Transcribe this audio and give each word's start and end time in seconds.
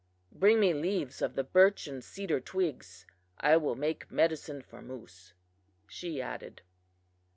Bring 0.31 0.59
me 0.59 0.73
leaves 0.73 1.21
of 1.21 1.35
the 1.35 1.43
birch 1.43 1.85
and 1.85 2.03
cedar 2.03 2.39
twigs; 2.39 3.05
I 3.39 3.55
will 3.57 3.75
make 3.75 4.09
medicine 4.09 4.63
for 4.63 4.81
moose,' 4.81 5.33
she 5.85 6.19
added. 6.19 6.63